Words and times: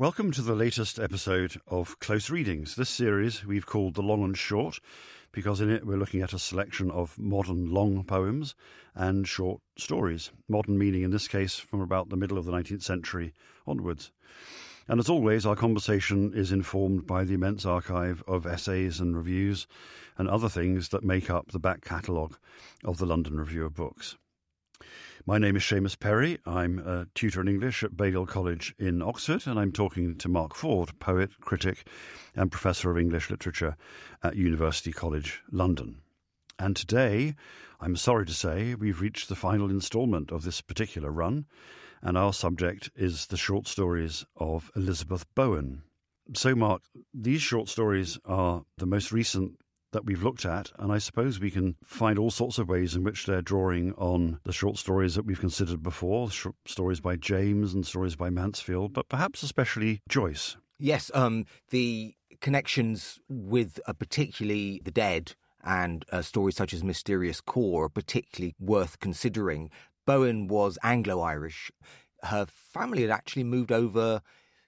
Welcome 0.00 0.30
to 0.30 0.42
the 0.42 0.54
latest 0.54 1.00
episode 1.00 1.60
of 1.66 1.98
Close 1.98 2.30
Readings. 2.30 2.76
This 2.76 2.88
series 2.88 3.44
we've 3.44 3.66
called 3.66 3.94
The 3.94 4.00
Long 4.00 4.22
and 4.22 4.38
Short 4.38 4.78
because 5.32 5.60
in 5.60 5.72
it 5.72 5.84
we're 5.84 5.98
looking 5.98 6.22
at 6.22 6.32
a 6.32 6.38
selection 6.38 6.88
of 6.92 7.18
modern 7.18 7.72
long 7.74 8.04
poems 8.04 8.54
and 8.94 9.26
short 9.26 9.60
stories. 9.76 10.30
Modern 10.48 10.78
meaning 10.78 11.02
in 11.02 11.10
this 11.10 11.26
case 11.26 11.58
from 11.58 11.80
about 11.80 12.10
the 12.10 12.16
middle 12.16 12.38
of 12.38 12.44
the 12.44 12.52
19th 12.52 12.84
century 12.84 13.34
onwards. 13.66 14.12
And 14.86 15.00
as 15.00 15.08
always, 15.08 15.44
our 15.44 15.56
conversation 15.56 16.32
is 16.32 16.52
informed 16.52 17.04
by 17.04 17.24
the 17.24 17.34
immense 17.34 17.66
archive 17.66 18.22
of 18.28 18.46
essays 18.46 19.00
and 19.00 19.16
reviews 19.16 19.66
and 20.16 20.28
other 20.28 20.48
things 20.48 20.90
that 20.90 21.02
make 21.02 21.28
up 21.28 21.50
the 21.50 21.58
back 21.58 21.84
catalogue 21.84 22.36
of 22.84 22.98
the 22.98 23.06
London 23.06 23.36
Review 23.36 23.64
of 23.64 23.74
Books. 23.74 24.16
My 25.28 25.36
name 25.36 25.56
is 25.56 25.62
Seamus 25.62 25.98
Perry. 26.00 26.38
I'm 26.46 26.78
a 26.78 27.06
tutor 27.14 27.42
in 27.42 27.48
English 27.48 27.82
at 27.82 27.98
Balliol 27.98 28.24
College 28.24 28.74
in 28.78 29.02
Oxford, 29.02 29.46
and 29.46 29.58
I'm 29.58 29.72
talking 29.72 30.16
to 30.16 30.28
Mark 30.28 30.54
Ford, 30.54 30.98
poet, 31.00 31.38
critic, 31.42 31.86
and 32.34 32.50
professor 32.50 32.90
of 32.90 32.96
English 32.96 33.28
literature 33.28 33.76
at 34.22 34.36
University 34.36 34.90
College 34.90 35.42
London. 35.52 36.00
And 36.58 36.74
today, 36.74 37.34
I'm 37.78 37.94
sorry 37.94 38.24
to 38.24 38.32
say, 38.32 38.74
we've 38.74 39.02
reached 39.02 39.28
the 39.28 39.36
final 39.36 39.68
instalment 39.68 40.32
of 40.32 40.44
this 40.44 40.62
particular 40.62 41.10
run, 41.10 41.44
and 42.00 42.16
our 42.16 42.32
subject 42.32 42.90
is 42.96 43.26
the 43.26 43.36
short 43.36 43.66
stories 43.66 44.24
of 44.36 44.70
Elizabeth 44.74 45.26
Bowen. 45.34 45.82
So, 46.32 46.54
Mark, 46.54 46.80
these 47.12 47.42
short 47.42 47.68
stories 47.68 48.18
are 48.24 48.64
the 48.78 48.86
most 48.86 49.12
recent 49.12 49.58
that 49.92 50.04
we've 50.04 50.22
looked 50.22 50.44
at, 50.44 50.72
and 50.78 50.92
I 50.92 50.98
suppose 50.98 51.40
we 51.40 51.50
can 51.50 51.76
find 51.82 52.18
all 52.18 52.30
sorts 52.30 52.58
of 52.58 52.68
ways 52.68 52.94
in 52.94 53.04
which 53.04 53.26
they're 53.26 53.42
drawing 53.42 53.92
on 53.94 54.40
the 54.44 54.52
short 54.52 54.76
stories 54.76 55.14
that 55.14 55.24
we've 55.24 55.40
considered 55.40 55.82
before, 55.82 56.30
short 56.30 56.56
stories 56.66 57.00
by 57.00 57.16
James 57.16 57.74
and 57.74 57.86
stories 57.86 58.16
by 58.16 58.30
Mansfield, 58.30 58.92
but 58.92 59.08
perhaps 59.08 59.42
especially 59.42 60.00
Joyce. 60.08 60.56
Yes, 60.78 61.10
um, 61.14 61.46
the 61.70 62.14
connections 62.40 63.18
with 63.28 63.80
uh, 63.86 63.92
particularly 63.92 64.80
the 64.84 64.90
dead 64.90 65.34
and 65.64 66.04
uh, 66.12 66.22
stories 66.22 66.56
such 66.56 66.72
as 66.72 66.84
Mysterious 66.84 67.40
Kôr 67.40 67.86
are 67.86 67.88
particularly 67.88 68.54
worth 68.60 69.00
considering. 69.00 69.70
Bowen 70.06 70.48
was 70.48 70.78
Anglo 70.82 71.20
Irish. 71.20 71.70
Her 72.22 72.46
family 72.46 73.02
had 73.02 73.10
actually 73.10 73.44
moved 73.44 73.72
over 73.72 74.22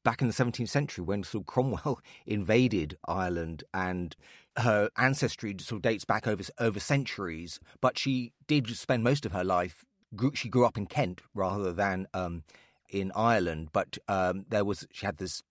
back 0.04 0.22
in 0.22 0.28
the 0.28 0.34
17th 0.34 0.68
century 0.68 1.04
when 1.04 1.22
sort 1.22 1.46
Cromwell 1.46 2.00
invaded 2.26 2.96
Ireland 3.06 3.64
and 3.72 4.16
her 4.58 4.90
ancestry 4.96 5.54
sort 5.60 5.78
of 5.78 5.82
dates 5.82 6.04
back 6.04 6.26
over 6.26 6.44
over 6.58 6.80
centuries, 6.80 7.60
but 7.80 7.98
she 7.98 8.32
did 8.46 8.68
spend 8.76 9.04
most 9.04 9.24
of 9.24 9.32
her 9.32 9.44
life. 9.44 9.84
Grew, 10.14 10.32
she 10.34 10.48
grew 10.48 10.66
up 10.66 10.76
in 10.76 10.86
Kent 10.86 11.20
rather 11.34 11.72
than 11.72 12.06
um, 12.12 12.42
in 12.88 13.12
Ireland, 13.14 13.68
but 13.72 13.98
um, 14.08 14.44
there 14.48 14.64
was 14.64 14.86
she 14.92 15.06
had 15.06 15.18
this 15.18 15.42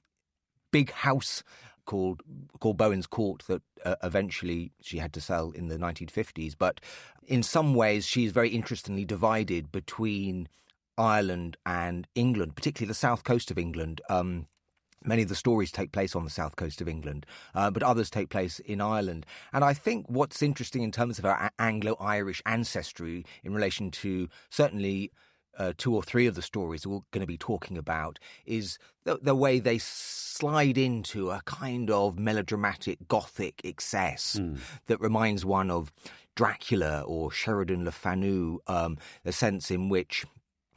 big 0.71 0.91
house 0.91 1.43
called 1.85 2.21
called 2.59 2.77
Bowen's 2.77 3.07
Court 3.07 3.43
that 3.47 3.61
uh, 3.83 3.95
eventually 4.03 4.71
she 4.81 4.99
had 4.99 5.13
to 5.13 5.21
sell 5.21 5.51
in 5.51 5.69
the 5.69 5.77
1950s. 5.77 6.53
But 6.57 6.81
in 7.25 7.41
some 7.41 7.73
ways, 7.73 8.05
she's 8.05 8.31
very 8.31 8.49
interestingly 8.49 9.05
divided 9.05 9.71
between 9.71 10.47
Ireland 10.97 11.57
and 11.65 12.07
England, 12.13 12.55
particularly 12.55 12.89
the 12.89 12.93
south 12.93 13.23
coast 13.23 13.49
of 13.49 13.57
England. 13.57 14.01
Um, 14.09 14.47
Many 15.03 15.23
of 15.23 15.29
the 15.29 15.35
stories 15.35 15.71
take 15.71 15.91
place 15.91 16.15
on 16.15 16.23
the 16.23 16.29
south 16.29 16.55
coast 16.55 16.81
of 16.81 16.87
England, 16.87 17.25
uh, 17.55 17.71
but 17.71 17.83
others 17.83 18.09
take 18.09 18.29
place 18.29 18.59
in 18.59 18.81
Ireland. 18.81 19.25
And 19.53 19.63
I 19.63 19.73
think 19.73 20.05
what's 20.09 20.41
interesting 20.41 20.83
in 20.83 20.91
terms 20.91 21.19
of 21.19 21.25
our 21.25 21.51
Anglo 21.57 21.95
Irish 21.99 22.41
ancestry 22.45 23.25
in 23.43 23.53
relation 23.53 23.91
to 23.91 24.27
certainly 24.49 25.11
uh, 25.57 25.73
two 25.77 25.93
or 25.93 26.01
three 26.01 26.25
of 26.25 26.35
the 26.35 26.41
stories 26.41 26.87
we're 26.87 26.99
going 27.11 27.21
to 27.21 27.27
be 27.27 27.37
talking 27.37 27.77
about 27.77 28.17
is 28.45 28.79
the, 29.03 29.19
the, 29.21 29.35
way 29.35 29.59
they 29.59 29.77
slide 29.77 30.77
into 30.77 31.29
a 31.31 31.41
kind 31.45 31.91
of 31.91 32.17
melodramatic 32.17 33.07
gothic 33.07 33.61
excess 33.63 34.37
mm. 34.39 34.57
that 34.87 34.99
reminds 35.01 35.43
one 35.43 35.69
of 35.69 35.91
Dracula 36.35 37.01
or 37.01 37.31
Sheridan 37.31 37.83
Le 37.83 37.91
Fanu, 37.91 38.59
um, 38.67 38.97
the 39.23 39.33
sense 39.33 39.69
in 39.69 39.89
which 39.89 40.25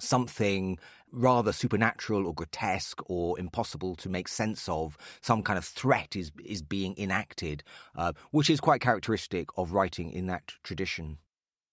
something 0.02 0.78
rather 1.10 1.52
supernatural 1.52 2.26
or 2.26 2.34
grotesque 2.34 3.00
or 3.06 3.38
impossible 3.38 3.94
to 3.96 4.08
make 4.08 4.28
sense 4.28 4.68
of. 4.68 4.96
Some 5.20 5.42
kind 5.42 5.58
of 5.58 5.64
threat 5.64 6.16
is 6.16 6.32
is 6.44 6.62
being 6.62 6.94
enacted, 6.96 7.62
uh, 7.94 8.12
which 8.30 8.50
is 8.50 8.60
quite 8.60 8.80
characteristic 8.80 9.48
of 9.56 9.72
writing 9.72 10.10
in 10.10 10.26
that 10.26 10.52
tradition. 10.62 11.18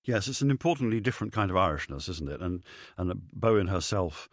Yes, 0.04 0.28
it's 0.28 0.42
an 0.42 0.52
importantly 0.52 1.00
different 1.00 1.34
kind 1.34 1.52
of 1.52 1.58
Irishness, 1.58 2.10
isn't 2.10 2.30
it? 2.30 2.42
And 2.42 2.64
and 2.98 3.14
Bowen 3.34 3.68
herself 3.68 4.30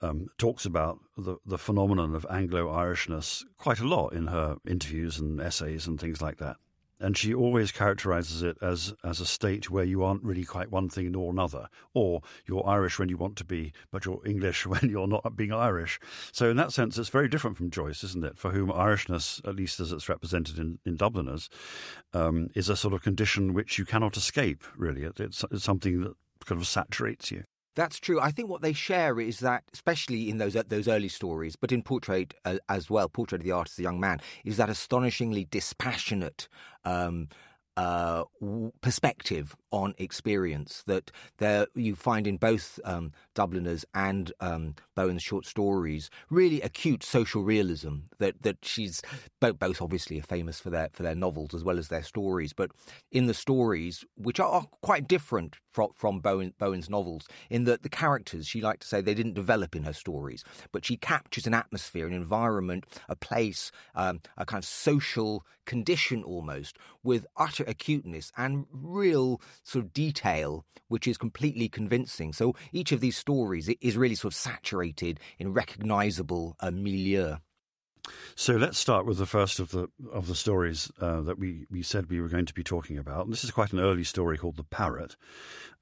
um, 0.00 0.28
talks 0.38 0.64
about 0.64 0.98
the 1.16 1.36
the 1.44 1.58
phenomenon 1.58 2.14
of 2.14 2.26
Anglo 2.30 2.68
Irishness 2.68 3.44
quite 3.58 3.80
a 3.80 3.86
lot 3.86 4.12
in 4.12 4.28
her 4.28 4.56
interviews 4.66 5.18
and 5.18 5.40
essays 5.40 5.86
and 5.86 6.00
things 6.00 6.22
like 6.22 6.38
that 6.38 6.56
and 7.00 7.16
she 7.16 7.32
always 7.34 7.72
characterizes 7.72 8.42
it 8.42 8.56
as 8.62 8.94
as 9.04 9.20
a 9.20 9.26
state 9.26 9.70
where 9.70 9.84
you 9.84 10.02
aren't 10.02 10.22
really 10.22 10.44
quite 10.44 10.70
one 10.70 10.88
thing 10.88 11.12
nor 11.12 11.32
another, 11.32 11.68
or 11.94 12.22
you're 12.46 12.66
Irish 12.66 12.98
when 12.98 13.08
you 13.08 13.16
want 13.16 13.36
to 13.36 13.44
be, 13.44 13.72
but 13.90 14.04
you're 14.04 14.26
English 14.26 14.66
when 14.66 14.88
you're 14.90 15.06
not 15.06 15.36
being 15.36 15.52
Irish. 15.52 16.00
So 16.32 16.50
in 16.50 16.56
that 16.56 16.72
sense, 16.72 16.98
it's 16.98 17.08
very 17.08 17.28
different 17.28 17.56
from 17.56 17.70
Joyce, 17.70 18.02
isn't 18.04 18.24
it? 18.24 18.38
For 18.38 18.50
whom 18.50 18.70
Irishness, 18.70 19.46
at 19.46 19.56
least 19.56 19.80
as 19.80 19.92
it's 19.92 20.08
represented 20.08 20.58
in, 20.58 20.78
in 20.84 20.96
Dubliners, 20.96 21.48
um, 22.12 22.48
is 22.54 22.68
a 22.68 22.76
sort 22.76 22.94
of 22.94 23.02
condition 23.02 23.54
which 23.54 23.78
you 23.78 23.84
cannot 23.84 24.16
escape. 24.16 24.64
Really, 24.76 25.02
it's, 25.02 25.44
it's 25.50 25.64
something 25.64 26.00
that 26.02 26.14
kind 26.44 26.60
of 26.60 26.66
saturates 26.66 27.30
you. 27.30 27.44
That's 27.78 28.00
true. 28.00 28.18
I 28.20 28.32
think 28.32 28.48
what 28.50 28.60
they 28.60 28.72
share 28.72 29.20
is 29.20 29.38
that, 29.38 29.62
especially 29.72 30.28
in 30.28 30.38
those 30.38 30.54
those 30.54 30.88
early 30.88 31.06
stories, 31.06 31.54
but 31.54 31.70
in 31.70 31.84
Portrait 31.84 32.34
uh, 32.44 32.58
as 32.68 32.90
well, 32.90 33.08
Portrait 33.08 33.40
of 33.40 33.44
the 33.44 33.52
Artist, 33.52 33.76
the 33.76 33.84
Young 33.84 34.00
Man, 34.00 34.20
is 34.44 34.56
that 34.56 34.68
astonishingly 34.68 35.46
dispassionate 35.48 36.48
um, 36.84 37.28
uh, 37.76 38.24
perspective 38.80 39.54
on 39.70 39.94
experience 39.98 40.82
that 40.86 41.10
there 41.38 41.66
you 41.74 41.94
find 41.94 42.26
in 42.26 42.36
both 42.36 42.80
um, 42.84 43.12
Dubliners 43.34 43.84
and 43.94 44.32
um, 44.40 44.74
Bowen's 44.94 45.22
short 45.22 45.46
stories. 45.46 46.10
Really 46.30 46.60
acute 46.62 47.02
social 47.02 47.42
realism 47.42 47.96
that 48.18 48.42
that 48.42 48.58
she's 48.62 49.02
both, 49.40 49.58
both 49.58 49.82
obviously 49.82 50.18
are 50.18 50.22
famous 50.22 50.60
for 50.60 50.70
their 50.70 50.88
for 50.92 51.02
their 51.02 51.14
novels 51.14 51.54
as 51.54 51.64
well 51.64 51.78
as 51.78 51.88
their 51.88 52.02
stories, 52.02 52.52
but 52.52 52.70
in 53.10 53.26
the 53.26 53.34
stories 53.34 54.04
which 54.16 54.40
are 54.40 54.66
quite 54.82 55.08
different 55.08 55.56
from 55.70 55.90
from 55.94 56.20
Bowen, 56.20 56.54
Bowen's 56.58 56.90
novels, 56.90 57.26
in 57.50 57.64
that 57.64 57.82
the 57.82 57.88
characters 57.88 58.46
she 58.46 58.60
liked 58.60 58.82
to 58.82 58.88
say 58.88 59.00
they 59.00 59.14
didn't 59.14 59.34
develop 59.34 59.76
in 59.76 59.84
her 59.84 59.92
stories, 59.92 60.44
but 60.72 60.84
she 60.84 60.96
captures 60.96 61.46
an 61.46 61.54
atmosphere, 61.54 62.06
an 62.06 62.12
environment, 62.12 62.84
a 63.08 63.16
place, 63.16 63.70
um, 63.94 64.20
a 64.36 64.44
kind 64.44 64.62
of 64.62 64.68
social 64.68 65.44
condition 65.66 66.22
almost 66.22 66.78
with 67.02 67.26
utter 67.36 67.62
acuteness 67.64 68.32
and 68.36 68.66
real 68.72 69.40
sort 69.64 69.84
of 69.84 69.92
detail, 69.92 70.64
which 70.88 71.06
is 71.06 71.18
completely 71.18 71.68
convincing. 71.68 72.32
So 72.32 72.54
each 72.72 72.92
of 72.92 73.00
these 73.00 73.16
stories 73.16 73.68
is 73.68 73.96
really 73.96 74.14
sort 74.14 74.32
of 74.32 74.38
saturated 74.38 75.20
in 75.38 75.52
recognizable 75.52 76.56
uh, 76.60 76.70
milieu. 76.70 77.36
So 78.34 78.54
let's 78.54 78.78
start 78.78 79.06
with 79.06 79.18
the 79.18 79.26
first 79.26 79.58
of 79.58 79.70
the 79.70 79.88
of 80.12 80.26
the 80.26 80.34
stories 80.34 80.90
uh, 81.00 81.20
that 81.22 81.38
we, 81.38 81.66
we 81.70 81.82
said 81.82 82.08
we 82.08 82.20
were 82.20 82.28
going 82.28 82.46
to 82.46 82.54
be 82.54 82.62
talking 82.62 82.96
about. 82.96 83.28
This 83.28 83.44
is 83.44 83.50
quite 83.50 83.72
an 83.72 83.80
early 83.80 84.04
story 84.04 84.38
called 84.38 84.56
The 84.56 84.64
Parrot. 84.64 85.16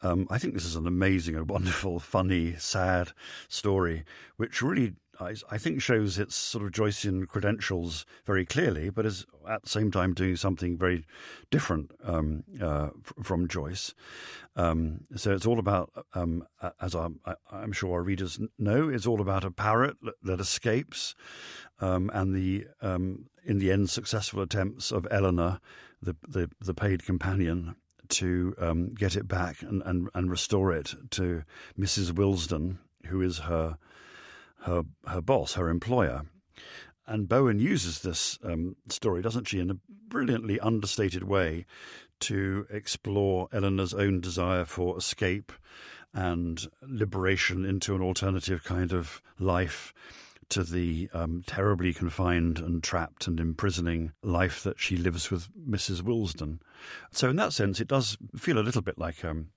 Um, 0.02 0.26
I 0.31 0.38
think 0.38 0.55
this 0.55 0.64
is 0.64 0.76
an 0.76 0.87
amazing, 0.87 1.37
a 1.37 1.44
wonderful, 1.56 1.99
funny, 1.99 2.55
sad 2.56 3.12
story, 3.49 4.05
which 4.37 4.62
really 4.62 4.94
I, 5.20 5.34
I, 5.50 5.58
think 5.58 5.80
shows 5.80 6.18
its 6.18 6.34
sort 6.34 6.64
of 6.64 6.72
Joycean 6.72 7.26
credentials 7.26 8.06
very 8.24 8.44
clearly, 8.44 8.90
but 8.90 9.06
is 9.06 9.26
at 9.48 9.62
the 9.62 9.68
same 9.68 9.90
time 9.90 10.14
doing 10.14 10.36
something 10.36 10.76
very 10.76 11.04
different 11.50 11.92
um, 12.04 12.44
uh, 12.60 12.90
from 13.22 13.48
Joyce. 13.48 13.94
Um, 14.56 15.00
so 15.14 15.32
it's 15.32 15.46
all 15.46 15.58
about, 15.58 15.90
um, 16.14 16.46
as 16.80 16.94
I'm, 16.94 17.20
I'm, 17.50 17.72
sure 17.72 17.94
our 17.94 18.02
readers 18.02 18.38
know, 18.58 18.88
it's 18.88 19.06
all 19.06 19.20
about 19.20 19.44
a 19.44 19.50
parrot 19.50 19.96
that 20.22 20.40
escapes, 20.40 21.14
um, 21.80 22.10
and 22.14 22.34
the 22.34 22.66
um, 22.80 23.26
in 23.44 23.58
the 23.58 23.70
end 23.70 23.90
successful 23.90 24.40
attempts 24.40 24.90
of 24.90 25.06
Eleanor, 25.10 25.60
the 26.00 26.16
the, 26.26 26.50
the 26.60 26.74
paid 26.74 27.04
companion, 27.04 27.76
to 28.08 28.54
um, 28.58 28.94
get 28.94 29.16
it 29.16 29.28
back 29.28 29.62
and, 29.62 29.82
and, 29.84 30.08
and 30.14 30.30
restore 30.30 30.72
it 30.72 30.94
to 31.10 31.42
Mrs. 31.78 32.12
Willesden, 32.12 32.78
who 33.06 33.20
is 33.20 33.40
her 33.40 33.78
her 34.62 34.85
her 35.06 35.20
boss, 35.20 35.55
her 35.55 35.69
employer. 35.69 36.23
And 37.06 37.29
Bowen 37.29 37.61
uses 37.61 38.00
this 38.00 38.38
um, 38.43 38.75
story, 38.88 39.23
doesn't 39.23 39.47
she, 39.47 39.61
in 39.61 39.70
a 39.70 39.79
brilliantly 40.08 40.58
understated 40.58 41.23
way 41.23 41.67
to 42.20 42.67
explore 42.69 43.49
Eleanor's 43.53 43.94
own 43.94 44.20
desire 44.20 44.64
for 44.64 44.99
escape 44.99 45.53
and 46.12 46.67
liberation 46.82 47.64
into 47.64 47.94
an 47.94 48.00
alternative 48.00 48.64
kind 48.64 48.93
of 48.93 49.23
life 49.38 49.93
to 50.50 50.62
the 50.62 51.08
um, 51.12 51.43
terribly 51.46 51.93
confined 51.93 52.58
and 52.58 52.82
trapped 52.82 53.26
and 53.26 53.40
imprisoning 53.40 54.12
life 54.22 54.62
that 54.62 54.78
she 54.78 54.96
lives 54.96 55.31
with 55.31 55.48
Mrs. 55.56 56.02
Willesden. 56.02 56.60
So, 57.10 57.31
in 57.31 57.37
that 57.37 57.52
sense, 57.52 57.81
it 57.81 57.88
does 57.88 58.16
feel 58.37 58.58
a 58.58 58.60
little 58.60 58.82
bit 58.82 58.98
like 58.98 59.25
um, 59.25 59.48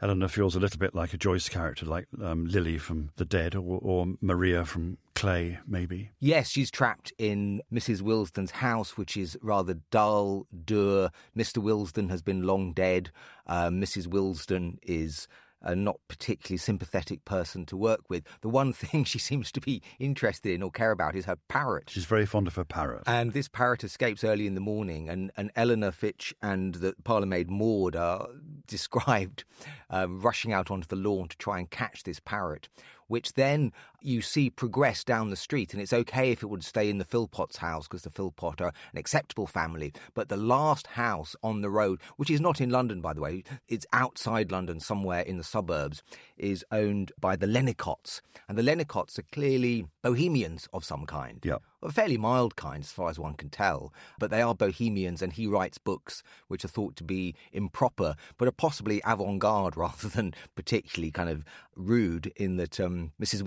Eleanor 0.00 0.28
feels 0.28 0.54
a 0.54 0.60
little 0.60 0.78
bit 0.78 0.94
like 0.94 1.12
a 1.12 1.18
Joyce 1.18 1.48
character, 1.48 1.86
like 1.86 2.06
um, 2.22 2.44
Lily 2.46 2.78
from 2.78 3.10
The 3.16 3.24
Dead 3.24 3.54
or, 3.54 3.78
or 3.82 4.06
Maria 4.20 4.64
from 4.64 4.98
Clay, 5.14 5.58
maybe. 5.66 6.10
Yes, 6.20 6.48
she's 6.48 6.70
trapped 6.70 7.12
in 7.18 7.60
Mrs. 7.72 8.02
Willesden's 8.02 8.52
house, 8.52 8.96
which 8.96 9.16
is 9.16 9.36
rather 9.42 9.74
dull, 9.90 10.46
dour. 10.64 11.10
Mr. 11.36 11.58
Willesden 11.58 12.08
has 12.08 12.22
been 12.22 12.42
long 12.42 12.72
dead. 12.72 13.10
Uh, 13.46 13.68
Mrs. 13.68 14.06
Willesden 14.06 14.78
is 14.82 15.26
a 15.62 15.74
not 15.74 16.00
particularly 16.08 16.58
sympathetic 16.58 17.24
person 17.24 17.66
to 17.66 17.76
work 17.76 18.08
with. 18.08 18.24
The 18.40 18.48
one 18.48 18.72
thing 18.74 19.04
she 19.04 19.18
seems 19.18 19.50
to 19.52 19.60
be 19.60 19.82
interested 19.98 20.52
in 20.52 20.62
or 20.62 20.70
care 20.70 20.90
about 20.90 21.14
is 21.14 21.24
her 21.24 21.38
parrot. 21.48 21.90
She's 21.90 22.04
very 22.04 22.26
fond 22.26 22.46
of 22.46 22.54
her 22.56 22.64
parrot. 22.64 23.02
And 23.06 23.32
this 23.32 23.48
parrot 23.48 23.84
escapes 23.84 24.24
early 24.24 24.46
in 24.46 24.54
the 24.54 24.60
morning, 24.60 25.08
and, 25.08 25.30
and 25.36 25.50
Eleanor 25.56 25.90
Fitch 25.90 26.34
and 26.42 26.74
the 26.76 26.94
parlourmaid 27.04 27.50
Maud 27.50 27.96
are 27.96 28.28
described 28.66 29.44
um, 29.90 30.20
rushing 30.20 30.52
out 30.52 30.70
onto 30.70 30.86
the 30.86 30.96
lawn 30.96 31.28
to 31.28 31.36
try 31.38 31.58
and 31.58 31.70
catch 31.70 32.02
this 32.02 32.20
parrot 32.20 32.68
which 33.08 33.32
then 33.34 33.72
you 34.00 34.22
see 34.22 34.50
progress 34.50 35.04
down 35.04 35.30
the 35.30 35.36
street. 35.36 35.72
And 35.72 35.82
it's 35.82 35.92
okay 35.92 36.30
if 36.30 36.42
it 36.42 36.46
would 36.46 36.64
stay 36.64 36.88
in 36.88 36.98
the 36.98 37.04
Philpott's 37.04 37.58
house 37.58 37.86
because 37.86 38.02
the 38.02 38.10
Philpott 38.10 38.60
are 38.60 38.72
an 38.92 38.98
acceptable 38.98 39.46
family. 39.46 39.92
But 40.14 40.28
the 40.28 40.36
last 40.36 40.88
house 40.88 41.34
on 41.42 41.60
the 41.60 41.70
road, 41.70 42.00
which 42.16 42.30
is 42.30 42.40
not 42.40 42.60
in 42.60 42.70
London, 42.70 43.00
by 43.00 43.12
the 43.12 43.20
way, 43.20 43.44
it's 43.68 43.86
outside 43.92 44.52
London, 44.52 44.80
somewhere 44.80 45.20
in 45.20 45.38
the 45.38 45.44
suburbs, 45.44 46.02
is 46.36 46.64
owned 46.70 47.12
by 47.20 47.36
the 47.36 47.46
Lennicotts. 47.46 48.20
And 48.48 48.56
the 48.56 48.62
Lennicotts 48.62 49.18
are 49.18 49.24
clearly 49.32 49.86
bohemians 50.02 50.68
of 50.72 50.84
some 50.84 51.06
kind. 51.06 51.40
Yeah. 51.44 51.58
A 51.80 51.92
fairly 51.92 52.16
mild 52.16 52.56
kind, 52.56 52.82
as 52.82 52.90
far 52.90 53.08
as 53.08 53.20
one 53.20 53.34
can 53.34 53.50
tell. 53.50 53.92
But 54.18 54.30
they 54.30 54.42
are 54.42 54.54
bohemians, 54.54 55.22
and 55.22 55.32
he 55.32 55.46
writes 55.46 55.78
books 55.78 56.24
which 56.48 56.64
are 56.64 56.68
thought 56.68 56.96
to 56.96 57.04
be 57.04 57.36
improper, 57.52 58.16
but 58.36 58.48
are 58.48 58.52
possibly 58.52 59.00
avant 59.06 59.38
garde 59.38 59.76
rather 59.76 60.08
than 60.08 60.34
particularly 60.56 61.12
kind 61.12 61.30
of 61.30 61.44
rude, 61.76 62.32
in 62.36 62.56
that 62.56 62.80
um, 62.80 63.12
Mrs. 63.20 63.42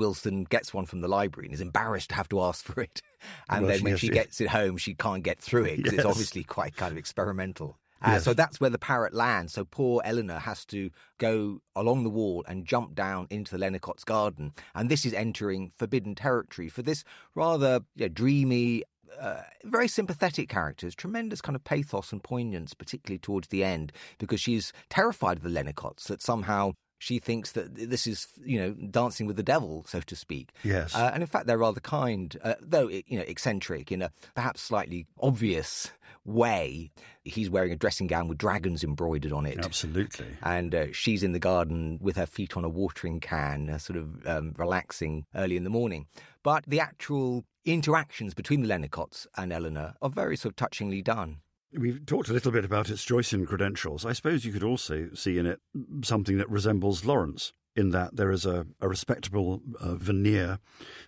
Gets 0.49 0.73
one 0.73 0.85
from 0.85 1.01
the 1.01 1.07
library 1.07 1.47
and 1.47 1.53
is 1.53 1.61
embarrassed 1.61 2.09
to 2.09 2.15
have 2.15 2.29
to 2.29 2.41
ask 2.41 2.65
for 2.65 2.81
it. 2.81 3.01
And 3.49 3.67
well, 3.67 3.75
then 3.75 3.83
when 3.83 3.97
she 3.97 4.09
gets 4.09 4.41
it 4.41 4.47
home, 4.47 4.77
she 4.77 4.95
can't 4.95 5.21
get 5.21 5.39
through 5.39 5.65
it 5.65 5.77
because 5.77 5.93
yes. 5.93 5.99
it's 5.99 6.09
obviously 6.09 6.43
quite 6.43 6.75
kind 6.75 6.91
of 6.91 6.97
experimental. 6.97 7.77
Uh, 8.03 8.13
yes. 8.13 8.23
So 8.23 8.33
that's 8.33 8.59
where 8.59 8.69
the 8.69 8.79
parrot 8.79 9.13
lands. 9.13 9.53
So 9.53 9.63
poor 9.63 10.01
Eleanor 10.03 10.39
has 10.39 10.65
to 10.65 10.89
go 11.19 11.61
along 11.75 12.03
the 12.03 12.09
wall 12.09 12.43
and 12.47 12.65
jump 12.65 12.95
down 12.95 13.27
into 13.29 13.51
the 13.51 13.59
Lennicott's 13.59 14.03
garden. 14.03 14.53
And 14.73 14.89
this 14.89 15.05
is 15.05 15.13
entering 15.13 15.71
forbidden 15.77 16.15
territory 16.15 16.67
for 16.67 16.81
this 16.81 17.03
rather 17.35 17.81
you 17.95 18.05
know, 18.05 18.09
dreamy, 18.09 18.83
uh, 19.19 19.41
very 19.63 19.87
sympathetic 19.87 20.49
characters, 20.49 20.95
tremendous 20.95 21.41
kind 21.41 21.55
of 21.55 21.63
pathos 21.63 22.11
and 22.11 22.23
poignance, 22.23 22.73
particularly 22.73 23.19
towards 23.19 23.49
the 23.49 23.63
end, 23.63 23.91
because 24.17 24.41
she's 24.41 24.73
terrified 24.89 25.37
of 25.37 25.43
the 25.43 25.49
Lennicotts, 25.49 26.05
that 26.05 26.21
somehow 26.21 26.71
she 27.01 27.17
thinks 27.17 27.53
that 27.53 27.73
this 27.73 28.05
is, 28.05 28.27
you 28.45 28.59
know, 28.59 28.73
dancing 28.91 29.25
with 29.25 29.35
the 29.35 29.41
devil, 29.41 29.83
so 29.87 30.01
to 30.01 30.15
speak. 30.15 30.51
Yes. 30.63 30.95
Uh, 30.95 31.09
and 31.11 31.23
in 31.23 31.27
fact, 31.27 31.47
they're 31.47 31.57
rather 31.57 31.79
kind, 31.79 32.37
uh, 32.43 32.53
though, 32.61 32.89
you 32.89 33.17
know, 33.17 33.23
eccentric 33.27 33.91
in 33.91 34.03
a 34.03 34.11
perhaps 34.35 34.61
slightly 34.61 35.07
obvious 35.19 35.89
way. 36.25 36.91
He's 37.23 37.49
wearing 37.49 37.71
a 37.71 37.75
dressing 37.75 38.05
gown 38.05 38.27
with 38.27 38.37
dragons 38.37 38.83
embroidered 38.83 39.33
on 39.33 39.47
it. 39.47 39.65
Absolutely. 39.65 40.27
And 40.43 40.75
uh, 40.75 40.85
she's 40.91 41.23
in 41.23 41.31
the 41.31 41.39
garden 41.39 41.97
with 41.99 42.17
her 42.17 42.27
feet 42.27 42.55
on 42.55 42.63
a 42.63 42.69
watering 42.69 43.19
can, 43.19 43.71
uh, 43.71 43.79
sort 43.79 43.97
of 43.97 44.27
um, 44.27 44.53
relaxing 44.55 45.25
early 45.33 45.57
in 45.57 45.63
the 45.63 45.71
morning. 45.71 46.05
But 46.43 46.65
the 46.67 46.81
actual 46.81 47.45
interactions 47.65 48.35
between 48.35 48.61
the 48.61 48.67
Lennicotts 48.67 49.25
and 49.35 49.51
Eleanor 49.51 49.95
are 50.03 50.09
very 50.11 50.37
sort 50.37 50.51
of 50.51 50.55
touchingly 50.55 51.01
done. 51.01 51.37
We've 51.73 52.05
talked 52.05 52.27
a 52.27 52.33
little 52.33 52.51
bit 52.51 52.65
about 52.65 52.89
its 52.89 53.05
Joycean 53.05 53.47
credentials. 53.47 54.05
I 54.05 54.11
suppose 54.11 54.43
you 54.43 54.51
could 54.51 54.63
also 54.63 55.09
see 55.13 55.37
in 55.37 55.45
it 55.45 55.61
something 56.03 56.37
that 56.37 56.49
resembles 56.49 57.05
Lawrence, 57.05 57.53
in 57.75 57.91
that 57.91 58.15
there 58.15 58.31
is 58.31 58.45
a, 58.45 58.67
a 58.81 58.89
respectable 58.89 59.61
uh, 59.79 59.95
veneer 59.95 60.59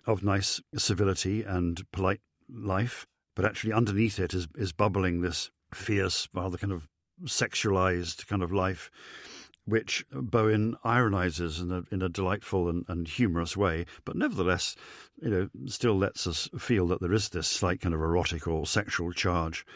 of 0.06 0.22
nice 0.22 0.62
civility 0.74 1.42
and 1.42 1.82
polite 1.92 2.20
life, 2.48 3.06
but 3.36 3.44
actually 3.44 3.72
underneath 3.72 4.18
it 4.18 4.32
is, 4.32 4.48
is 4.54 4.72
bubbling 4.72 5.20
this 5.20 5.50
fierce, 5.74 6.28
rather 6.32 6.56
kind 6.56 6.72
of 6.72 6.88
sexualized 7.24 8.26
kind 8.26 8.42
of 8.42 8.52
life, 8.52 8.90
which 9.66 10.04
Bowen 10.12 10.76
ironizes 10.82 11.60
in 11.60 11.72
a, 11.72 11.82
in 11.90 12.00
a 12.00 12.08
delightful 12.08 12.68
and, 12.68 12.84
and 12.88 13.08
humorous 13.08 13.56
way, 13.56 13.84
but 14.04 14.16
nevertheless, 14.16 14.76
you 15.20 15.30
know, 15.30 15.48
still 15.66 15.96
lets 15.96 16.26
us 16.26 16.48
feel 16.58 16.86
that 16.86 17.00
there 17.00 17.12
is 17.12 17.28
this 17.30 17.48
slight 17.48 17.80
kind 17.80 17.94
of 17.94 18.00
erotic 18.00 18.46
or 18.46 18.66
sexual 18.66 19.12
charge 19.12 19.66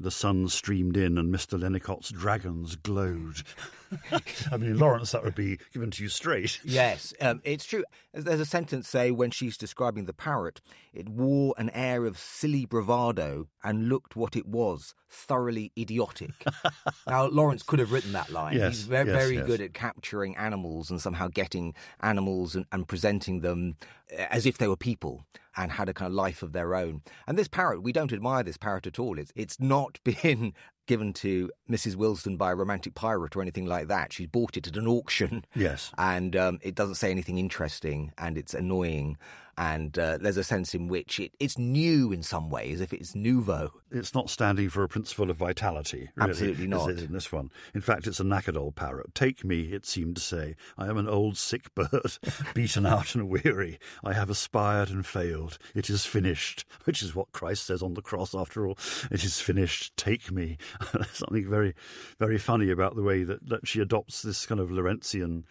the 0.00 0.10
sun 0.10 0.48
streamed 0.48 0.96
in 0.96 1.18
and 1.18 1.32
Mr. 1.32 1.60
Lennicott's 1.60 2.10
dragons 2.10 2.74
glowed. 2.76 3.42
I 4.52 4.56
mean, 4.56 4.78
Lawrence, 4.78 5.12
that 5.12 5.22
would 5.22 5.34
be 5.34 5.58
given 5.74 5.90
to 5.90 6.02
you 6.02 6.08
straight. 6.08 6.60
Yes, 6.64 7.12
um, 7.20 7.40
it's 7.44 7.64
true. 7.64 7.84
There's 8.14 8.40
a 8.40 8.46
sentence, 8.46 8.88
say, 8.88 9.10
when 9.10 9.30
she's 9.30 9.56
describing 9.56 10.06
the 10.06 10.12
parrot, 10.12 10.60
it 10.94 11.08
wore 11.08 11.54
an 11.58 11.70
air 11.70 12.06
of 12.06 12.18
silly 12.18 12.64
bravado 12.64 13.48
and 13.62 13.88
looked 13.88 14.16
what 14.16 14.36
it 14.36 14.46
was, 14.46 14.94
thoroughly 15.08 15.72
idiotic. 15.76 16.44
now, 17.06 17.26
Lawrence 17.26 17.62
could 17.62 17.78
have 17.78 17.92
written 17.92 18.12
that 18.12 18.30
line. 18.30 18.56
Yes, 18.56 18.76
He's 18.76 18.84
very, 18.84 19.08
yes, 19.08 19.16
very 19.16 19.36
yes. 19.36 19.46
good 19.46 19.60
at 19.60 19.74
capturing 19.74 20.36
animals 20.36 20.90
and 20.90 21.00
somehow 21.00 21.28
getting 21.28 21.74
animals 22.00 22.54
and, 22.54 22.64
and 22.72 22.88
presenting 22.88 23.40
them 23.40 23.76
uh, 24.12 24.22
as 24.30 24.46
if 24.46 24.58
they 24.58 24.68
were 24.68 24.76
people 24.76 25.26
and 25.56 25.72
had 25.72 25.88
a 25.88 25.94
kind 25.94 26.08
of 26.08 26.14
life 26.14 26.42
of 26.42 26.52
their 26.52 26.74
own. 26.74 27.02
And 27.26 27.38
this 27.38 27.48
parrot, 27.48 27.82
we 27.82 27.92
don't 27.92 28.12
admire 28.12 28.42
this 28.42 28.56
parrot 28.56 28.86
at 28.86 28.98
all. 28.98 29.18
It's, 29.18 29.32
it's 29.34 29.60
not 29.60 29.98
been 30.04 30.52
given 30.86 31.12
to 31.12 31.50
Mrs. 31.70 31.94
Willesden 31.94 32.36
by 32.36 32.50
a 32.50 32.56
romantic 32.56 32.94
pirate 32.94 33.36
or 33.36 33.42
anything 33.42 33.66
like 33.66 33.88
that. 33.88 34.12
She's 34.12 34.26
bought 34.26 34.56
it 34.56 34.66
at 34.66 34.76
an 34.76 34.88
auction. 34.88 35.44
Yes. 35.54 35.92
And 35.96 36.34
um, 36.34 36.58
it 36.62 36.74
doesn't 36.74 36.96
say 36.96 37.10
anything 37.10 37.38
interesting 37.38 38.12
and 38.18 38.36
it's 38.36 38.54
annoying 38.54 39.16
and 39.60 39.98
uh, 39.98 40.16
there's 40.18 40.38
a 40.38 40.42
sense 40.42 40.74
in 40.74 40.88
which 40.88 41.20
it, 41.20 41.32
it's 41.38 41.58
new 41.58 42.12
in 42.12 42.22
some 42.22 42.48
ways, 42.48 42.80
if 42.80 42.94
it's 42.94 43.14
nouveau. 43.14 43.70
It's 43.90 44.14
not 44.14 44.30
standing 44.30 44.70
for 44.70 44.82
a 44.82 44.88
principle 44.88 45.28
of 45.28 45.36
vitality, 45.36 46.08
really, 46.16 46.30
Absolutely 46.30 46.66
not. 46.66 46.88
in 46.88 47.12
this 47.12 47.30
one. 47.30 47.50
In 47.74 47.82
fact, 47.82 48.06
it's 48.06 48.20
a 48.20 48.24
knackered 48.24 48.56
old 48.56 48.74
parrot. 48.74 49.14
Take 49.14 49.44
me, 49.44 49.74
it 49.74 49.84
seemed 49.84 50.16
to 50.16 50.22
say. 50.22 50.56
I 50.78 50.88
am 50.88 50.96
an 50.96 51.06
old 51.06 51.36
sick 51.36 51.74
bird, 51.74 52.16
beaten 52.54 52.86
out 52.86 53.14
and 53.14 53.28
weary. 53.28 53.78
I 54.02 54.14
have 54.14 54.30
aspired 54.30 54.88
and 54.88 55.04
failed. 55.04 55.58
It 55.74 55.90
is 55.90 56.06
finished, 56.06 56.64
which 56.84 57.02
is 57.02 57.14
what 57.14 57.32
Christ 57.32 57.66
says 57.66 57.82
on 57.82 57.92
the 57.92 58.00
cross, 58.00 58.34
after 58.34 58.66
all. 58.66 58.78
It 59.10 59.24
is 59.24 59.42
finished. 59.42 59.94
Take 59.94 60.32
me. 60.32 60.56
There's 60.94 61.10
something 61.12 61.46
very, 61.46 61.74
very 62.18 62.38
funny 62.38 62.70
about 62.70 62.96
the 62.96 63.02
way 63.02 63.24
that, 63.24 63.46
that 63.50 63.68
she 63.68 63.80
adopts 63.82 64.22
this 64.22 64.46
kind 64.46 64.58
of 64.58 64.70
Lawrencean 64.70 65.44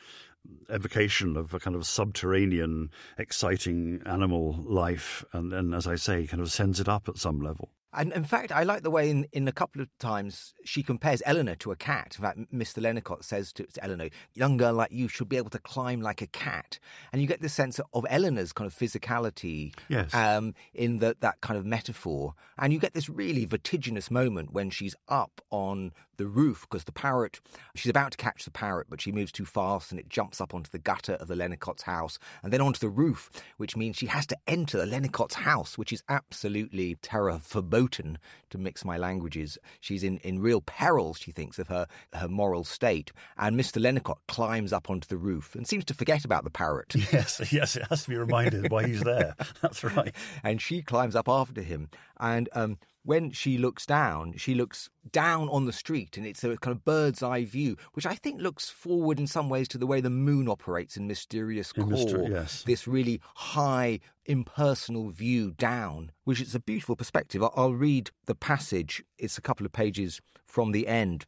evocation 0.69 1.35
of 1.35 1.53
a 1.53 1.59
kind 1.59 1.75
of 1.75 1.85
subterranean, 1.85 2.91
exciting 3.17 4.01
animal 4.05 4.63
life, 4.63 5.23
and 5.33 5.51
then, 5.51 5.73
as 5.73 5.87
I 5.87 5.95
say, 5.95 6.27
kind 6.27 6.41
of 6.41 6.51
sends 6.51 6.79
it 6.79 6.87
up 6.87 7.09
at 7.09 7.17
some 7.17 7.41
level. 7.41 7.71
And 7.91 8.13
in 8.13 8.23
fact, 8.23 8.51
I 8.51 8.63
like 8.63 8.83
the 8.83 8.91
way 8.91 9.09
in, 9.09 9.25
in 9.31 9.47
a 9.47 9.51
couple 9.51 9.81
of 9.81 9.89
times 9.97 10.53
she 10.63 10.83
compares 10.83 11.23
Eleanor 11.25 11.55
to 11.55 11.71
a 11.71 11.75
cat. 11.75 12.15
In 12.17 12.23
fact, 12.23 12.39
Mr. 12.53 12.81
Lennicott 12.81 13.23
says 13.23 13.51
to, 13.53 13.65
to 13.65 13.83
Eleanor, 13.83 14.09
young 14.35 14.57
girl 14.57 14.73
like 14.73 14.91
you 14.91 15.07
should 15.07 15.27
be 15.27 15.37
able 15.37 15.49
to 15.49 15.59
climb 15.59 16.01
like 16.01 16.21
a 16.21 16.27
cat. 16.27 16.77
And 17.11 17.21
you 17.21 17.27
get 17.27 17.41
this 17.41 17.53
sense 17.53 17.79
of 17.93 18.05
Eleanor's 18.09 18.53
kind 18.53 18.67
of 18.67 18.77
physicality 18.77 19.73
yes. 19.87 20.13
um, 20.13 20.53
in 20.73 20.99
the, 20.99 21.17
that 21.21 21.41
kind 21.41 21.57
of 21.57 21.65
metaphor. 21.65 22.35
And 22.59 22.71
you 22.71 22.79
get 22.79 22.93
this 22.93 23.09
really 23.09 23.45
vertiginous 23.45 24.11
moment 24.11 24.53
when 24.53 24.69
she's 24.69 24.95
up 25.07 25.41
on 25.49 25.91
the 26.19 26.27
roof 26.27 26.67
because 26.69 26.83
the 26.83 26.91
parrot, 26.91 27.39
she's 27.75 27.89
about 27.89 28.11
to 28.11 28.17
catch 28.17 28.43
the 28.43 28.51
parrot, 28.51 28.87
but 28.89 29.01
she 29.01 29.11
moves 29.11 29.31
too 29.31 29.45
fast 29.45 29.89
and 29.89 29.99
it 29.99 30.09
jumps 30.09 30.39
up 30.39 30.53
onto 30.53 30.69
the 30.69 30.77
gutter 30.77 31.13
of 31.13 31.27
the 31.27 31.35
Lennicott's 31.35 31.83
house 31.83 32.19
and 32.43 32.53
then 32.53 32.61
onto 32.61 32.79
the 32.79 32.89
roof, 32.89 33.31
which 33.57 33.75
means 33.75 33.95
she 33.95 34.05
has 34.07 34.27
to 34.27 34.37
enter 34.45 34.77
the 34.77 34.85
Lennicott's 34.85 35.35
house, 35.35 35.77
which 35.77 35.93
is 35.93 36.03
absolutely 36.09 36.95
terror 37.01 37.39
verboten 37.79 38.17
to 38.49 38.57
mix 38.57 38.83
my 38.83 38.97
languages. 38.97 39.57
She's 39.79 40.03
in, 40.03 40.17
in 40.17 40.41
real 40.41 40.61
peril, 40.61 41.13
she 41.13 41.31
thinks, 41.31 41.59
of 41.59 41.67
her, 41.67 41.87
her 42.13 42.27
moral 42.27 42.63
state. 42.63 43.11
And 43.37 43.59
Mr. 43.59 43.81
Lennicott 43.81 44.17
climbs 44.27 44.73
up 44.73 44.89
onto 44.89 45.07
the 45.07 45.17
roof 45.17 45.55
and 45.55 45.67
seems 45.67 45.85
to 45.85 45.93
forget 45.93 46.25
about 46.25 46.43
the 46.43 46.49
parrot. 46.49 46.95
Yes, 47.11 47.51
yes, 47.51 47.75
it 47.75 47.87
has 47.89 48.03
to 48.03 48.09
be 48.09 48.17
reminded 48.17 48.69
why 48.69 48.85
he's 48.85 49.01
there. 49.01 49.33
That's 49.61 49.83
right. 49.83 50.13
And 50.43 50.61
she 50.61 50.83
climbs 50.83 51.15
up 51.15 51.27
after 51.27 51.61
him. 51.61 51.89
And 52.19 52.49
um, 52.53 52.77
when 53.03 53.31
she 53.31 53.57
looks 53.57 53.85
down, 53.85 54.33
she 54.37 54.53
looks 54.53 54.89
down 55.11 55.49
on 55.49 55.65
the 55.65 55.71
street 55.73 56.17
and 56.17 56.25
it's 56.25 56.43
a 56.43 56.57
kind 56.57 56.75
of 56.75 56.83
bird's 56.85 57.23
eye 57.23 57.45
view, 57.45 57.75
which 57.93 58.05
I 58.05 58.15
think 58.15 58.41
looks 58.41 58.69
forward 58.69 59.19
in 59.19 59.27
some 59.27 59.49
ways 59.49 59.67
to 59.69 59.77
the 59.77 59.87
way 59.87 60.01
the 60.01 60.09
moon 60.09 60.47
operates 60.49 60.97
in 60.97 61.07
Mysterious 61.07 61.71
In 61.71 61.83
Kôr. 61.83 61.91
Myster- 61.91 62.29
yes. 62.29 62.63
This 62.63 62.87
really 62.87 63.21
high, 63.35 63.99
impersonal 64.25 65.09
view 65.09 65.51
down, 65.51 66.11
which 66.23 66.41
is 66.41 66.55
a 66.55 66.59
beautiful 66.59 66.95
perspective. 66.95 67.41
I'll- 67.43 67.53
I'll 67.55 67.73
read 67.73 68.11
the 68.25 68.35
passage. 68.35 69.03
It's 69.17 69.37
a 69.37 69.41
couple 69.41 69.65
of 69.65 69.71
pages 69.71 70.21
from 70.45 70.71
the 70.71 70.87
end. 70.87 71.25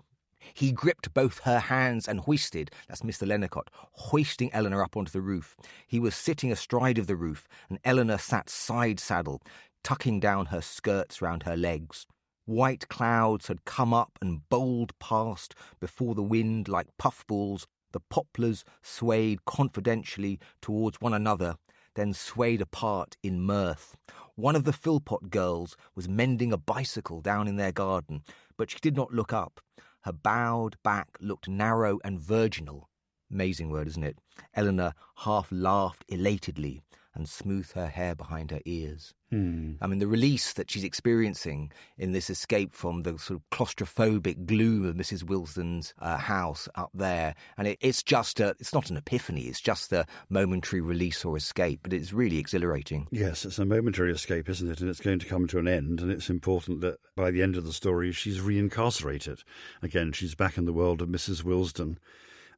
He 0.55 0.71
gripped 0.71 1.13
both 1.13 1.39
her 1.39 1.59
hands 1.59 2.07
and 2.07 2.21
hoisted, 2.21 2.71
that's 2.87 3.01
Mr. 3.03 3.27
Lennicott, 3.27 3.67
hoisting 3.91 4.51
Eleanor 4.53 4.83
up 4.83 4.97
onto 4.97 5.11
the 5.11 5.21
roof. 5.21 5.55
He 5.87 5.99
was 5.99 6.15
sitting 6.15 6.51
astride 6.51 6.97
of 6.97 7.05
the 7.05 7.15
roof, 7.15 7.47
and 7.69 7.77
Eleanor 7.85 8.17
sat 8.17 8.49
side 8.49 8.99
saddle, 8.99 9.41
tucking 9.83 10.19
down 10.19 10.47
her 10.47 10.61
skirts 10.61 11.21
round 11.21 11.43
her 11.43 11.57
legs. 11.57 12.05
White 12.45 12.87
clouds 12.89 13.47
had 13.47 13.65
come 13.65 13.93
up 13.93 14.17
and 14.21 14.47
bowled 14.49 14.97
past 14.99 15.55
before 15.79 16.15
the 16.15 16.23
wind 16.23 16.67
like 16.67 16.87
puffballs. 16.97 17.67
The 17.91 17.99
poplars 17.99 18.63
swayed 18.81 19.45
confidentially 19.45 20.39
towards 20.61 20.99
one 20.99 21.13
another, 21.13 21.55
then 21.95 22.13
swayed 22.13 22.61
apart 22.61 23.17
in 23.21 23.41
mirth. 23.41 23.95
One 24.35 24.55
of 24.55 24.63
the 24.63 24.73
Philpot 24.73 25.29
girls 25.29 25.75
was 25.95 26.09
mending 26.09 26.51
a 26.51 26.57
bicycle 26.57 27.21
down 27.21 27.47
in 27.47 27.57
their 27.57 27.71
garden, 27.71 28.23
but 28.57 28.71
she 28.71 28.79
did 28.79 28.95
not 28.95 29.13
look 29.13 29.33
up. 29.33 29.59
Her 30.01 30.13
bowed 30.13 30.77
back 30.83 31.09
looked 31.19 31.47
narrow 31.47 31.99
and 32.03 32.19
virginal. 32.19 32.89
Amazing 33.31 33.69
word, 33.69 33.87
isn't 33.87 34.03
it? 34.03 34.17
Eleanor 34.53 34.93
half 35.17 35.49
laughed 35.51 36.03
elatedly 36.09 36.81
and 37.13 37.27
smooth 37.27 37.71
her 37.73 37.87
hair 37.87 38.15
behind 38.15 38.51
her 38.51 38.61
ears. 38.65 39.13
Hmm. 39.29 39.73
I 39.81 39.87
mean, 39.87 39.99
the 39.99 40.07
release 40.07 40.51
that 40.53 40.69
she's 40.69 40.83
experiencing 40.83 41.71
in 41.97 42.11
this 42.11 42.29
escape 42.29 42.73
from 42.73 43.03
the 43.03 43.17
sort 43.17 43.39
of 43.39 43.49
claustrophobic 43.49 44.45
gloom 44.45 44.85
of 44.85 44.95
Mrs. 44.95 45.23
Willesden's 45.23 45.93
uh, 45.99 46.17
house 46.17 46.67
up 46.75 46.91
there, 46.93 47.35
and 47.57 47.67
it, 47.67 47.77
it's 47.81 48.03
just 48.03 48.39
a, 48.41 48.49
it's 48.59 48.73
not 48.73 48.89
an 48.89 48.97
epiphany, 48.97 49.43
it's 49.43 49.61
just 49.61 49.93
a 49.93 50.05
momentary 50.29 50.81
release 50.81 51.23
or 51.23 51.37
escape, 51.37 51.79
but 51.83 51.93
it's 51.93 52.11
really 52.11 52.37
exhilarating. 52.37 53.07
Yes, 53.09 53.45
it's 53.45 53.59
a 53.59 53.65
momentary 53.65 54.11
escape, 54.11 54.49
isn't 54.49 54.69
it? 54.69 54.81
And 54.81 54.89
it's 54.89 54.99
going 54.99 55.19
to 55.19 55.25
come 55.25 55.47
to 55.47 55.59
an 55.59 55.67
end. 55.67 56.01
And 56.01 56.11
it's 56.11 56.29
important 56.29 56.81
that 56.81 56.97
by 57.15 57.31
the 57.31 57.41
end 57.41 57.55
of 57.55 57.65
the 57.65 57.73
story, 57.73 58.11
she's 58.11 58.39
reincarcerated. 58.39 59.43
Again, 59.81 60.11
she's 60.11 60.35
back 60.35 60.57
in 60.57 60.65
the 60.65 60.73
world 60.73 61.01
of 61.01 61.07
Mrs. 61.07 61.43
Willesden 61.43 61.99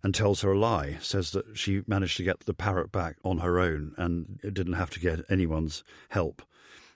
and 0.03 0.13
tells 0.13 0.41
her 0.41 0.51
a 0.51 0.59
lie, 0.59 0.97
says 1.01 1.31
that 1.31 1.57
she 1.57 1.81
managed 1.87 2.17
to 2.17 2.23
get 2.23 2.41
the 2.41 2.53
parrot 2.53 2.91
back 2.91 3.17
on 3.23 3.39
her 3.39 3.59
own 3.59 3.93
and 3.97 4.39
didn't 4.41 4.73
have 4.73 4.89
to 4.91 4.99
get 4.99 5.21
anyone's 5.29 5.83
help. 6.09 6.41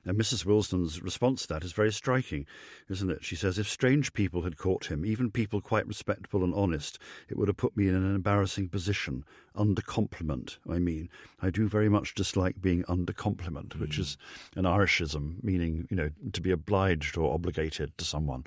And 0.08 0.18
Mrs. 0.18 0.46
Willesden's 0.46 1.02
response 1.02 1.42
to 1.42 1.48
that 1.50 1.66
is 1.66 1.74
very 1.74 1.92
striking, 1.92 2.46
isn't 2.90 3.12
it? 3.12 3.26
She 3.26 3.36
says, 3.36 3.60
If 3.60 3.68
strange 3.68 4.14
people 4.14 4.44
had 4.44 4.58
caught 4.58 4.86
him, 4.86 5.06
even 5.06 5.32
people 5.32 5.60
quite 5.60 5.86
respectable 5.86 6.46
and 6.46 6.54
honest, 6.54 6.98
it 7.28 7.38
would 7.38 7.50
have 7.50 7.58
put 7.58 7.76
me 7.76 7.90
in 7.90 7.96
an 7.96 8.16
embarrassing 8.16 8.70
position. 8.70 9.26
Under 9.54 9.82
compliment, 9.82 10.60
I 10.70 10.80
mean. 10.80 11.10
I 11.42 11.50
do 11.50 11.68
very 11.68 11.90
much 11.90 12.14
dislike 12.14 12.62
being 12.62 12.86
under 12.88 13.12
compliment, 13.12 13.78
which 13.80 13.96
hmm. 13.96 14.04
is 14.04 14.18
an 14.56 14.64
Irishism, 14.64 15.44
meaning, 15.44 15.88
you 15.90 15.98
know, 15.98 16.12
to 16.32 16.42
be 16.42 16.52
obliged 16.52 17.18
or 17.18 17.34
obligated 17.34 17.98
to 17.98 18.06
someone. 18.06 18.46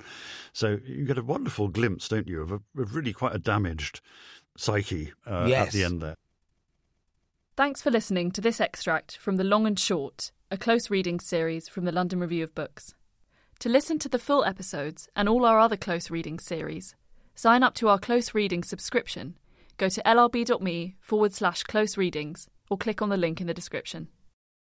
So 0.53 0.79
you 0.83 1.05
get 1.05 1.19
a 1.19 1.23
wonderful 1.23 1.67
glimpse, 1.67 2.07
don't 2.07 2.27
you, 2.27 2.41
of, 2.41 2.51
a, 2.51 2.61
of 2.77 2.95
really 2.95 3.13
quite 3.13 3.35
a 3.35 3.39
damaged 3.39 4.01
psyche 4.61 5.11
uh, 5.25 5.49
at 5.49 5.71
the 5.71 5.83
end 5.83 6.01
there. 6.01 6.15
Thanks 7.57 7.81
for 7.81 7.91
listening 7.91 8.31
to 8.31 8.41
this 8.41 8.61
extract 8.61 9.17
from 9.17 9.37
The 9.37 9.43
Long 9.43 9.67
and 9.67 9.77
Short, 9.77 10.31
a 10.49 10.57
close 10.57 10.89
reading 10.89 11.19
series 11.19 11.67
from 11.67 11.85
the 11.85 11.91
London 11.91 12.19
Review 12.19 12.43
of 12.43 12.55
Books. 12.55 12.93
To 13.59 13.69
listen 13.69 13.99
to 13.99 14.09
the 14.09 14.19
full 14.19 14.45
episodes 14.45 15.09
and 15.15 15.27
all 15.27 15.45
our 15.45 15.59
other 15.59 15.77
close 15.77 16.09
reading 16.09 16.39
series, 16.39 16.95
sign 17.35 17.61
up 17.63 17.73
to 17.75 17.89
our 17.89 17.99
close 17.99 18.33
reading 18.33 18.63
subscription. 18.63 19.37
Go 19.77 19.89
to 19.89 20.01
lrb.me 20.03 20.95
forward 20.99 21.33
slash 21.33 21.63
close 21.63 21.97
readings 21.97 22.47
or 22.69 22.77
click 22.77 23.01
on 23.01 23.09
the 23.09 23.17
link 23.17 23.41
in 23.41 23.47
the 23.47 23.53
description. 23.53 24.07